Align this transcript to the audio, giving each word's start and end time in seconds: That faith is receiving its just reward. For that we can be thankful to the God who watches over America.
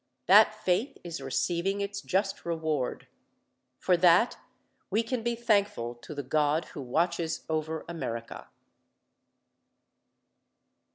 That 0.25 0.55
faith 0.55 0.97
is 1.03 1.21
receiving 1.21 1.79
its 1.79 2.01
just 2.01 2.43
reward. 2.43 3.05
For 3.77 3.95
that 3.97 4.35
we 4.89 5.03
can 5.03 5.21
be 5.21 5.35
thankful 5.35 5.93
to 5.93 6.15
the 6.15 6.23
God 6.23 6.65
who 6.73 6.81
watches 6.81 7.45
over 7.47 7.85
America. 7.87 8.47